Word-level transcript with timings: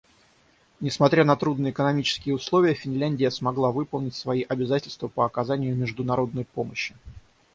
Несмотря 0.79 1.23
на 1.23 1.35
трудные 1.35 1.71
экономические 1.73 2.33
условия, 2.33 2.73
Финляндия 2.73 3.29
смогла 3.29 3.71
выполнить 3.71 4.15
свои 4.15 4.41
обязательства 4.41 5.09
по 5.09 5.25
оказанию 5.27 5.75
международной 5.75 6.45
помощи. 6.45 6.95